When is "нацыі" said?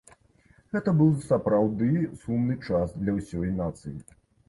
3.65-3.99